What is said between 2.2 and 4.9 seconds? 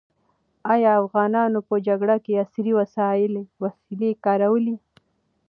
کې عصري وسلې کارولې؟